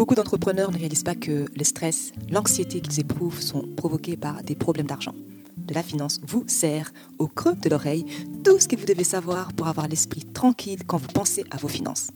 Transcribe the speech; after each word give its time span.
Beaucoup 0.00 0.14
d'entrepreneurs 0.14 0.72
ne 0.72 0.78
réalisent 0.78 1.02
pas 1.02 1.14
que 1.14 1.44
le 1.54 1.62
stress, 1.62 2.12
l'anxiété 2.30 2.80
qu'ils 2.80 3.00
éprouvent 3.00 3.42
sont 3.42 3.68
provoqués 3.76 4.16
par 4.16 4.42
des 4.42 4.54
problèmes 4.54 4.86
d'argent. 4.86 5.14
De 5.58 5.74
la 5.74 5.82
finance 5.82 6.22
vous 6.26 6.42
sert 6.46 6.90
au 7.18 7.26
creux 7.26 7.54
de 7.54 7.68
l'oreille 7.68 8.06
tout 8.42 8.58
ce 8.58 8.66
que 8.66 8.76
vous 8.76 8.86
devez 8.86 9.04
savoir 9.04 9.52
pour 9.52 9.68
avoir 9.68 9.88
l'esprit 9.88 10.24
tranquille 10.24 10.86
quand 10.86 10.96
vous 10.96 11.08
pensez 11.08 11.44
à 11.50 11.58
vos 11.58 11.68
finances. 11.68 12.12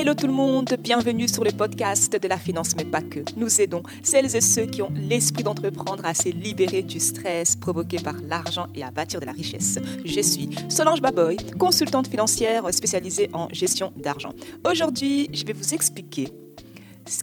Hello 0.00 0.14
tout 0.14 0.28
le 0.28 0.32
monde, 0.32 0.78
bienvenue 0.78 1.28
sur 1.28 1.44
le 1.44 1.50
podcast 1.52 2.16
de 2.16 2.26
la 2.26 2.38
finance, 2.38 2.74
mais 2.74 2.86
pas 2.86 3.02
que. 3.02 3.20
Nous 3.36 3.60
aidons 3.60 3.82
celles 4.02 4.34
et 4.34 4.40
ceux 4.40 4.64
qui 4.64 4.80
ont 4.80 4.90
l'esprit 4.94 5.42
d'entreprendre 5.42 6.06
à 6.06 6.14
se 6.14 6.30
libérer 6.30 6.80
du 6.80 6.98
stress 6.98 7.54
provoqué 7.54 7.98
par 7.98 8.14
l'argent 8.26 8.66
et 8.74 8.82
à 8.82 8.90
bâtir 8.90 9.20
de 9.20 9.26
la 9.26 9.32
richesse. 9.32 9.78
Je 10.06 10.20
suis 10.22 10.48
Solange 10.70 11.02
Baboy, 11.02 11.36
consultante 11.58 12.08
financière 12.08 12.72
spécialisée 12.72 13.28
en 13.34 13.50
gestion 13.50 13.92
d'argent. 13.94 14.32
Aujourd'hui, 14.64 15.28
je 15.34 15.44
vais 15.44 15.52
vous 15.52 15.74
expliquer 15.74 16.28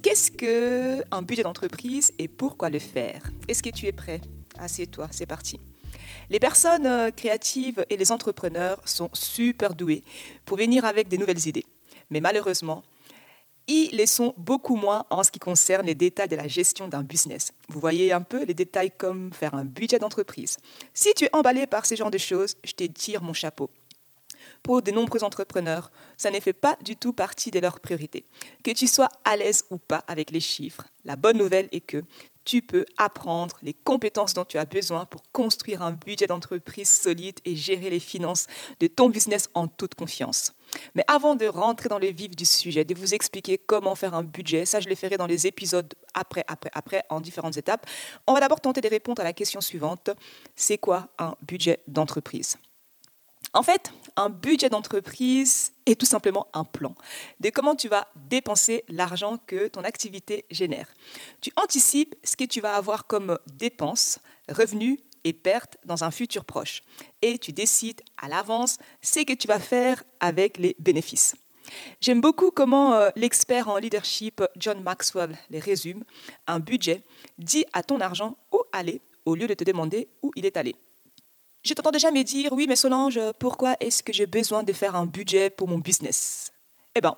qu'est-ce 0.03 0.29
qu'un 0.29 1.23
budget 1.23 1.41
d'entreprise 1.41 2.11
et 2.19 2.27
pourquoi 2.27 2.69
le 2.69 2.77
faire. 2.77 3.31
Est-ce 3.47 3.63
que 3.63 3.71
tu 3.71 3.87
es 3.87 3.91
prêt? 3.91 4.21
Assieds-toi, 4.59 5.07
c'est 5.09 5.25
parti. 5.25 5.59
Les 6.29 6.39
personnes 6.39 6.85
euh, 6.85 7.09
créatives 7.09 7.83
et 7.89 7.97
les 7.97 8.11
entrepreneurs 8.11 8.79
sont 8.85 9.09
super 9.13 9.73
doués 9.73 10.03
pour 10.45 10.57
venir 10.57 10.85
avec 10.85 11.07
des 11.07 11.17
nouvelles 11.17 11.47
idées 11.47 11.65
mais 12.09 12.21
malheureusement, 12.21 12.83
ils 13.67 13.89
les 13.91 14.05
sont 14.05 14.33
beaucoup 14.37 14.77
moins 14.77 15.05
en 15.09 15.23
ce 15.23 15.31
qui 15.31 15.39
concerne 15.39 15.85
les 15.85 15.95
détails 15.95 16.29
de 16.29 16.37
la 16.37 16.47
gestion 16.47 16.87
d'un 16.87 17.03
business. 17.03 17.51
Vous 17.67 17.79
voyez 17.79 18.13
un 18.13 18.21
peu 18.21 18.45
les 18.45 18.53
détails 18.53 18.91
comme 18.91 19.33
faire 19.33 19.53
un 19.53 19.65
budget 19.65 19.99
d'entreprise. 19.99 20.57
Si 20.93 21.13
tu 21.13 21.25
es 21.25 21.35
emballé 21.35 21.67
par 21.67 21.85
ces 21.85 21.97
genres 21.97 22.11
de 22.11 22.17
choses, 22.17 22.55
je 22.63 22.71
te 22.71 22.85
tire 22.85 23.21
mon 23.21 23.33
chapeau. 23.33 23.69
Pour 24.63 24.81
de 24.81 24.91
nombreux 24.91 25.23
entrepreneurs, 25.23 25.91
ça 26.15 26.31
ne 26.31 26.39
fait 26.39 26.53
pas 26.53 26.77
du 26.81 26.95
tout 26.95 27.13
partie 27.13 27.51
de 27.51 27.59
leurs 27.59 27.79
priorités. 27.79 28.25
Que 28.63 28.71
tu 28.71 28.87
sois 28.87 29.09
à 29.25 29.35
l'aise 29.35 29.65
ou 29.69 29.77
pas 29.77 30.03
avec 30.07 30.31
les 30.31 30.39
chiffres, 30.39 30.85
la 31.03 31.15
bonne 31.15 31.37
nouvelle 31.37 31.67
est 31.71 31.81
que 31.81 32.03
tu 32.45 32.61
peux 32.61 32.85
apprendre 32.97 33.57
les 33.61 33.73
compétences 33.73 34.33
dont 34.33 34.45
tu 34.45 34.57
as 34.57 34.65
besoin 34.65 35.05
pour 35.05 35.21
construire 35.33 35.81
un 35.81 35.91
budget 35.91 36.27
d'entreprise 36.27 36.89
solide 36.89 37.39
et 37.43 37.57
gérer 37.57 37.89
les 37.89 37.99
finances 37.99 38.47
de 38.79 38.87
ton 38.87 39.09
business 39.09 39.49
en 39.53 39.67
toute 39.67 39.95
confiance. 39.95 40.53
Mais 40.95 41.03
avant 41.07 41.35
de 41.35 41.45
rentrer 41.45 41.89
dans 41.89 41.99
le 41.99 42.07
vif 42.07 42.35
du 42.35 42.45
sujet, 42.45 42.85
de 42.85 42.95
vous 42.95 43.13
expliquer 43.13 43.57
comment 43.57 43.95
faire 43.95 44.13
un 44.13 44.23
budget, 44.23 44.65
ça 44.65 44.79
je 44.79 44.89
le 44.89 44.95
ferai 44.95 45.17
dans 45.17 45.27
les 45.27 45.47
épisodes 45.47 45.93
après, 46.13 46.43
après, 46.47 46.71
après, 46.73 47.03
en 47.09 47.21
différentes 47.21 47.57
étapes, 47.57 47.85
on 48.25 48.33
va 48.33 48.39
d'abord 48.39 48.61
tenter 48.61 48.81
de 48.81 48.89
répondre 48.89 49.21
à 49.21 49.25
la 49.25 49.33
question 49.33 49.61
suivante. 49.61 50.09
C'est 50.55 50.77
quoi 50.77 51.07
un 51.17 51.35
budget 51.41 51.79
d'entreprise? 51.87 52.57
En 53.53 53.63
fait, 53.63 53.91
un 54.15 54.29
budget 54.29 54.69
d'entreprise 54.69 55.71
est 55.85 55.99
tout 55.99 56.05
simplement 56.05 56.47
un 56.53 56.63
plan 56.63 56.95
de 57.39 57.49
comment 57.49 57.75
tu 57.75 57.87
vas 57.87 58.07
dépenser 58.15 58.83
l'argent 58.89 59.37
que 59.47 59.67
ton 59.67 59.83
activité 59.83 60.45
génère. 60.51 60.87
Tu 61.41 61.51
anticipes 61.55 62.15
ce 62.23 62.35
que 62.35 62.43
tu 62.43 62.61
vas 62.61 62.75
avoir 62.75 63.07
comme 63.07 63.39
dépenses, 63.47 64.19
revenus 64.49 64.99
et 65.27 65.33
pertes 65.33 65.77
dans 65.83 66.05
un 66.05 66.11
futur 66.11 66.45
proche. 66.45 66.83
Et 67.21 67.37
tu 67.37 67.51
décides 67.51 68.01
à 68.17 68.29
l'avance 68.29 68.77
ce 69.01 69.19
que 69.25 69.33
tu 69.33 69.45
vas 69.45 69.59
faire 69.59 70.03
avec 70.21 70.57
les 70.57 70.75
bénéfices. 70.79 71.35
J'aime 71.99 72.21
beaucoup 72.21 72.49
comment 72.49 72.93
euh, 72.93 73.09
l'expert 73.17 73.67
en 73.67 73.75
leadership 73.75 74.41
John 74.55 74.81
Maxwell 74.81 75.37
les 75.49 75.59
résume. 75.59 76.05
Un 76.47 76.59
budget 76.59 77.03
dit 77.37 77.65
à 77.73 77.83
ton 77.83 77.99
argent 77.99 78.37
où 78.53 78.61
aller 78.71 79.01
au 79.25 79.35
lieu 79.35 79.47
de 79.47 79.53
te 79.53 79.65
demander 79.65 80.07
où 80.21 80.31
il 80.37 80.45
est 80.45 80.55
allé. 80.55 80.75
Je 81.63 81.73
t'entends 81.73 81.91
déjà 81.91 82.09
me 82.11 82.23
dire, 82.23 82.53
oui, 82.53 82.65
mais 82.69 82.77
Solange, 82.77 83.19
pourquoi 83.37 83.75
est-ce 83.81 84.01
que 84.01 84.13
j'ai 84.13 84.27
besoin 84.27 84.63
de 84.63 84.71
faire 84.71 84.95
un 84.95 85.05
budget 85.05 85.49
pour 85.49 85.67
mon 85.67 85.79
business? 85.79 86.53
Eh 86.95 87.01
bien, 87.01 87.17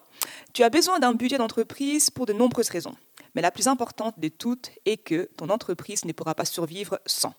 tu 0.51 0.63
as 0.63 0.71
besoin 0.71 0.97
d'un 0.97 1.13
budget 1.13 1.37
d'entreprise 1.37 2.09
pour 2.09 2.25
de 2.25 2.33
nombreuses 2.33 2.69
raisons. 2.69 2.95
Mais 3.35 3.43
la 3.43 3.51
plus 3.51 3.67
importante 3.67 4.19
de 4.19 4.29
toutes 4.29 4.71
est 4.85 4.97
que 4.97 5.29
ton 5.37 5.49
entreprise 5.49 6.05
ne 6.05 6.11
pourra 6.11 6.33
pas 6.33 6.45
survivre 6.45 6.99
sans. 7.05 7.35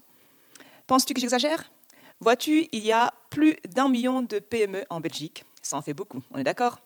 Penses-tu 0.90 1.14
que 1.14 1.20
j'exagère? 1.20 1.70
Vois-tu, 2.18 2.66
il 2.72 2.84
y 2.84 2.90
a 2.90 3.14
plus 3.30 3.54
d'un 3.68 3.88
million 3.88 4.22
de 4.22 4.40
PME 4.40 4.82
en 4.90 4.98
Belgique. 4.98 5.44
Ça 5.62 5.76
en 5.76 5.82
fait 5.82 5.94
beaucoup, 5.94 6.20
on 6.32 6.38
est 6.38 6.42
d'accord? 6.42 6.80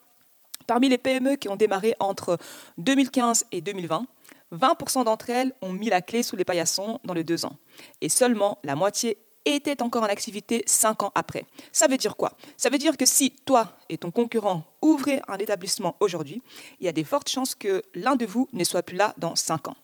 Parmi 0.67 0.91
les 0.91 0.99
PME 0.99 1.37
qui 1.37 1.49
ont 1.49 1.57
démarré 1.57 1.95
entre 2.01 2.37
2015 2.77 3.47
et 3.51 3.63
2020, 3.63 4.07
20% 4.53 5.05
d'entre 5.05 5.31
elles 5.31 5.55
ont 5.63 5.73
mis 5.73 5.89
la 5.89 6.03
clé 6.03 6.23
sous 6.23 6.37
les 6.37 6.45
paillassons 6.45 7.01
dans 7.05 7.15
les 7.15 7.25
deux 7.25 7.47
ans. 7.47 7.57
Et 8.03 8.11
seulement 8.11 8.59
la 8.63 8.77
moitié 8.77 9.17
était 9.47 9.83
encore 9.83 10.03
en 10.03 10.09
activité 10.09 10.65
cinq 10.67 11.03
ans 11.03 11.13
après. 11.15 11.47
Ça 11.73 11.87
veut 11.87 11.97
dire 11.97 12.15
quoi? 12.15 12.37
Ça 12.59 12.69
veut 12.69 12.77
dire 12.77 12.99
que 12.99 13.07
si 13.07 13.31
toi 13.31 13.73
et 13.89 13.97
ton 13.97 14.11
concurrent 14.11 14.65
ouvrez 14.83 15.23
un 15.29 15.39
établissement 15.39 15.97
aujourd'hui, 16.01 16.43
il 16.79 16.85
y 16.85 16.91
a 16.91 16.93
des 16.93 17.05
fortes 17.05 17.31
chances 17.31 17.55
que 17.55 17.83
l'un 17.95 18.17
de 18.17 18.27
vous 18.27 18.51
ne 18.53 18.65
soit 18.65 18.83
plus 18.83 18.99
là 18.99 19.15
dans 19.17 19.35
cinq 19.35 19.69
ans. 19.69 19.77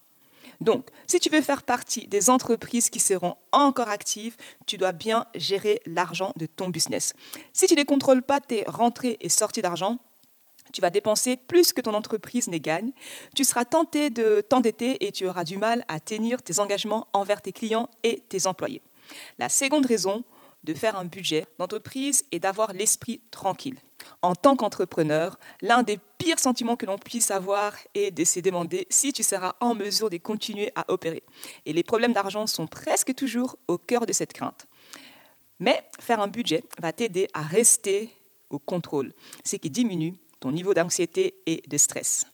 Donc, 0.60 0.88
si 1.06 1.18
tu 1.20 1.30
veux 1.30 1.40
faire 1.40 1.62
partie 1.62 2.06
des 2.06 2.28
entreprises 2.28 2.90
qui 2.90 3.00
seront 3.00 3.36
encore 3.52 3.88
actives, 3.88 4.36
tu 4.66 4.76
dois 4.76 4.92
bien 4.92 5.26
gérer 5.34 5.80
l'argent 5.86 6.32
de 6.36 6.46
ton 6.46 6.68
business. 6.68 7.14
Si 7.52 7.66
tu 7.66 7.74
ne 7.74 7.82
contrôles 7.82 8.22
pas 8.22 8.40
tes 8.40 8.64
rentrées 8.66 9.16
et 9.20 9.30
sorties 9.30 9.62
d'argent, 9.62 9.98
tu 10.72 10.80
vas 10.80 10.90
dépenser 10.90 11.36
plus 11.36 11.72
que 11.72 11.80
ton 11.80 11.94
entreprise 11.94 12.48
ne 12.48 12.58
gagne. 12.58 12.92
Tu 13.34 13.44
seras 13.44 13.64
tenté 13.64 14.10
de 14.10 14.40
t'endetter 14.40 15.04
et 15.06 15.12
tu 15.12 15.26
auras 15.26 15.44
du 15.44 15.56
mal 15.56 15.84
à 15.88 15.98
tenir 15.98 16.42
tes 16.42 16.60
engagements 16.60 17.08
envers 17.12 17.42
tes 17.42 17.52
clients 17.52 17.88
et 18.02 18.22
tes 18.28 18.46
employés. 18.46 18.82
La 19.38 19.48
seconde 19.48 19.86
raison 19.86 20.24
de 20.64 20.74
faire 20.74 20.96
un 20.96 21.04
budget 21.04 21.46
d'entreprise 21.58 22.24
est 22.32 22.40
d'avoir 22.40 22.72
l'esprit 22.72 23.20
tranquille. 23.30 23.78
En 24.22 24.34
tant 24.34 24.56
qu'entrepreneur, 24.56 25.38
l'un 25.60 25.82
des 25.82 25.98
pires 26.18 26.38
sentiments 26.38 26.76
que 26.76 26.86
l'on 26.86 26.98
puisse 26.98 27.30
avoir 27.30 27.74
est 27.94 28.10
de 28.10 28.24
se 28.24 28.40
demander 28.40 28.86
si 28.90 29.12
tu 29.12 29.22
seras 29.22 29.54
en 29.60 29.74
mesure 29.74 30.10
de 30.10 30.16
continuer 30.18 30.72
à 30.74 30.90
opérer. 30.92 31.22
Et 31.66 31.72
les 31.72 31.82
problèmes 31.82 32.12
d'argent 32.12 32.46
sont 32.46 32.66
presque 32.66 33.14
toujours 33.14 33.56
au 33.68 33.78
cœur 33.78 34.06
de 34.06 34.12
cette 34.12 34.32
crainte. 34.32 34.66
Mais 35.58 35.82
faire 36.00 36.20
un 36.20 36.28
budget 36.28 36.64
va 36.80 36.92
t'aider 36.92 37.28
à 37.34 37.42
rester 37.42 38.10
au 38.48 38.58
contrôle, 38.58 39.12
ce 39.44 39.56
qui 39.56 39.70
diminue 39.70 40.14
ton 40.40 40.52
niveau 40.52 40.74
d'anxiété 40.74 41.34
et 41.46 41.62
de 41.66 41.76
stress. 41.76 42.26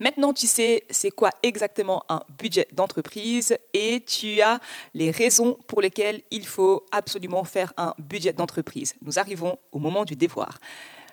Maintenant, 0.00 0.32
tu 0.32 0.46
sais 0.46 0.84
c'est 0.88 1.10
quoi 1.10 1.30
exactement 1.42 2.04
un 2.08 2.22
budget 2.38 2.66
d'entreprise 2.72 3.56
et 3.74 4.00
tu 4.00 4.40
as 4.40 4.58
les 4.94 5.10
raisons 5.10 5.58
pour 5.68 5.82
lesquelles 5.82 6.22
il 6.30 6.46
faut 6.46 6.86
absolument 6.90 7.44
faire 7.44 7.74
un 7.76 7.94
budget 7.98 8.32
d'entreprise. 8.32 8.94
Nous 9.02 9.18
arrivons 9.18 9.58
au 9.72 9.78
moment 9.78 10.06
du 10.06 10.16
devoir. 10.16 10.58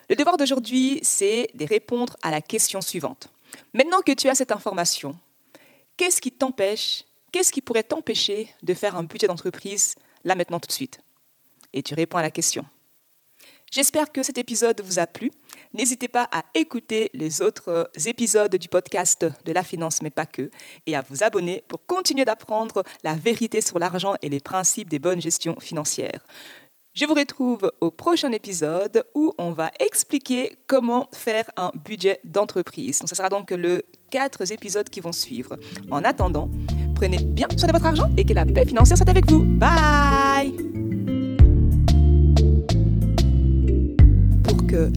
Le 0.09 0.15
devoir 0.15 0.37
d'aujourd'hui, 0.37 0.99
c'est 1.03 1.49
de 1.53 1.65
répondre 1.65 2.15
à 2.23 2.31
la 2.31 2.41
question 2.41 2.79
suivante. 2.79 3.27
Maintenant 3.73 4.01
que 4.01 4.13
tu 4.13 4.29
as 4.29 4.35
cette 4.35 4.53
information, 4.53 5.17
qu'est-ce 5.97 6.21
qui 6.21 6.31
t'empêche, 6.31 7.03
qu'est-ce 7.33 7.51
qui 7.51 7.61
pourrait 7.61 7.83
t'empêcher 7.83 8.47
de 8.63 8.73
faire 8.73 8.95
un 8.95 9.03
budget 9.03 9.27
d'entreprise 9.27 9.95
là 10.23 10.35
maintenant 10.35 10.61
tout 10.61 10.67
de 10.67 10.71
suite? 10.73 11.01
Et 11.73 11.83
tu 11.83 11.93
réponds 11.93 12.19
à 12.19 12.21
la 12.21 12.31
question. 12.31 12.65
J'espère 13.69 14.13
que 14.13 14.23
cet 14.23 14.37
épisode 14.37 14.79
vous 14.81 14.97
a 14.97 15.07
plu. 15.07 15.29
N'hésitez 15.77 16.07
pas 16.07 16.27
à 16.31 16.43
écouter 16.55 17.11
les 17.13 17.43
autres 17.43 17.69
euh, 17.69 17.83
épisodes 18.07 18.55
du 18.55 18.67
podcast 18.67 19.27
de 19.45 19.51
la 19.51 19.61
finance, 19.61 20.01
mais 20.01 20.09
pas 20.09 20.25
que, 20.25 20.49
et 20.87 20.95
à 20.95 21.03
vous 21.07 21.23
abonner 21.23 21.63
pour 21.67 21.85
continuer 21.85 22.25
d'apprendre 22.25 22.83
la 23.03 23.13
vérité 23.13 23.61
sur 23.61 23.77
l'argent 23.77 24.15
et 24.23 24.29
les 24.29 24.39
principes 24.39 24.89
des 24.89 24.97
bonnes 24.97 25.21
gestions 25.21 25.59
financières. 25.59 26.25
Je 26.95 27.05
vous 27.05 27.13
retrouve 27.13 27.71
au 27.79 27.91
prochain 27.91 28.31
épisode 28.31 29.05
où 29.13 29.33
on 29.37 29.51
va 29.51 29.69
expliquer 29.79 30.57
comment 30.65 31.09
faire 31.13 31.45
un 31.57 31.71
budget 31.85 32.21
d'entreprise. 32.23 32.99
ce 33.05 33.15
sera 33.15 33.29
donc 33.29 33.51
le 33.51 33.83
quatre 34.09 34.51
épisodes 34.51 34.89
qui 34.89 34.99
vont 34.99 35.11
suivre. 35.11 35.57
En 35.91 36.03
attendant, 36.03 36.49
prenez 36.95 37.19
bien 37.19 37.47
soin 37.55 37.67
de 37.67 37.73
votre 37.73 37.85
argent 37.85 38.09
et 38.17 38.25
que 38.25 38.33
la 38.33 38.47
paix 38.47 38.65
financière 38.65 38.97
soit 38.97 39.09
avec 39.09 39.29
vous. 39.29 39.43
Bye 39.43 40.55
que 44.67 44.91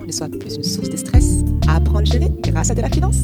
ne 0.00 0.12
soit 0.12 0.28
plus 0.28 0.56
une 0.56 0.62
source 0.62 0.88
de 0.88 0.96
stress, 0.96 1.44
à 1.68 1.76
apprendre 1.76 2.00
à 2.00 2.04
gérer 2.04 2.30
grâce 2.40 2.70
à 2.70 2.74
de 2.74 2.80
la 2.80 2.88
finance. 2.88 3.18